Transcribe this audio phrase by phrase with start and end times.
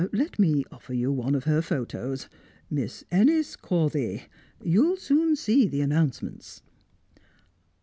[0.11, 2.27] Let me offer you one of her photos.
[2.71, 4.23] Miss Ennis Corthy
[4.63, 6.63] you'll soon see the announcements."